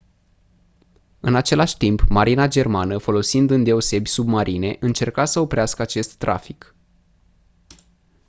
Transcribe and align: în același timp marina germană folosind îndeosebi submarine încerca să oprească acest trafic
în 1.19 1.35
același 1.35 1.77
timp 1.77 2.01
marina 2.09 2.47
germană 2.47 2.97
folosind 2.97 3.49
îndeosebi 3.51 4.07
submarine 4.07 4.77
încerca 4.79 5.25
să 5.25 5.39
oprească 5.39 5.81
acest 5.81 6.15
trafic 6.15 6.75